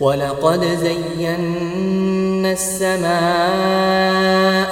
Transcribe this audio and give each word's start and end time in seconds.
ولقد 0.00 0.64
زينا 0.64 2.52
السماء 2.52 3.10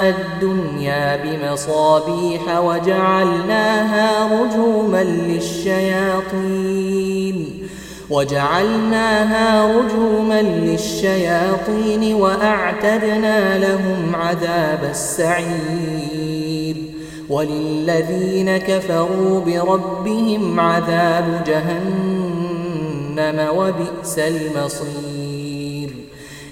الدنيا 0.09 1.15
بمصابيح 1.23 2.59
وجعلناها 2.59 4.25
رجوما 4.41 5.03
للشياطين 5.03 6.49
وجعلناها 8.09 9.77
رجوما 9.77 10.41
للشياطين 10.41 12.13
وأعتدنا 12.13 13.57
لهم 13.57 14.15
عذاب 14.15 14.83
السعير. 14.89 16.75
وللذين 17.29 18.57
كفروا 18.57 19.41
بربهم 19.41 20.59
عذاب 20.59 21.43
جهنم 21.47 22.17
وبئس 23.57 24.19
المصير. 24.19 25.08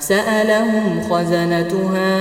سألهم 0.00 1.00
خزنتها 1.10 2.12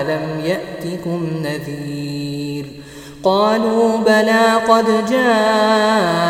ألم 0.00 0.40
يأتكم 0.44 1.26
نذير؟ 1.42 2.64
قالوا 3.24 3.98
بلى 3.98 4.54
قد 4.68 4.86
جاءنا 5.10 6.22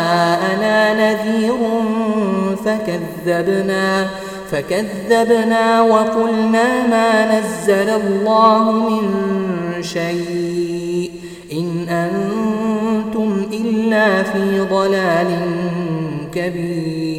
نذير 0.93 1.57
فكذبنا 2.65 4.07
فكذبنا 4.51 5.81
وقلنا 5.81 6.87
ما 6.87 7.39
نزل 7.39 7.89
الله 7.89 8.71
من 8.71 9.03
شيء 9.83 11.11
إن 11.53 11.87
أنتم 11.89 13.45
إلا 13.53 14.23
في 14.23 14.59
ضلال 14.59 15.27
كبير. 16.33 17.18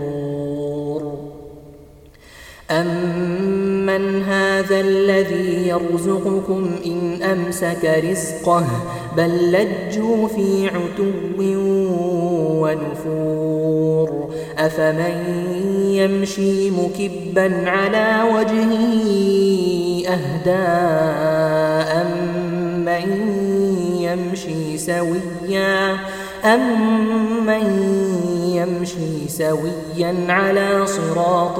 أمن 2.71 4.23
هذا 4.23 4.79
الذي 4.79 5.67
يرزقكم 5.67 6.69
إن 6.85 7.23
أمسك 7.23 8.01
رزقه 8.03 8.65
بل 9.17 9.51
لجوا 9.51 10.27
في 10.27 10.67
عتو 10.67 11.11
ونفور 12.61 14.29
أفمن 14.57 15.15
يمشي 15.85 16.71
مكبا 16.71 17.69
على 17.69 18.23
وجهه 18.33 18.83
أهدى 20.07 20.67
أمن 22.01 23.05
يمشي 23.99 24.77
سويا 24.77 25.97
أمن 26.45 27.65
يمشي 28.55 29.27
سويا 29.27 30.15
على 30.29 30.85
صراط 30.87 31.59